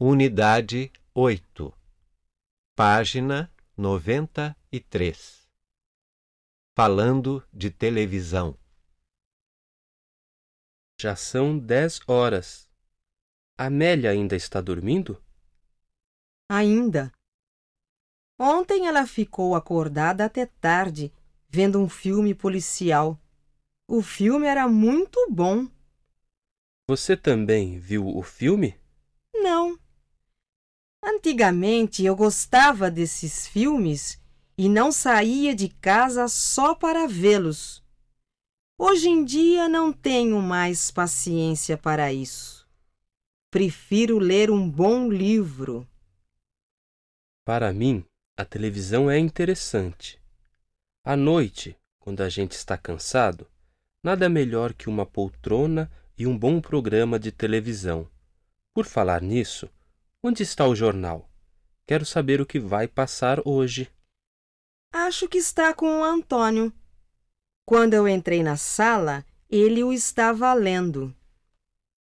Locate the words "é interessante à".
49.10-51.16